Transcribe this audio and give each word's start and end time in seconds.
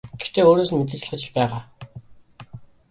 Гэхдээ 0.19 0.45
өөрөөс 0.47 0.69
нь 0.71 0.77
мэдээж 0.79 0.99
залхаж 1.01 1.23
л 1.25 1.35
байгаа. 1.35 1.61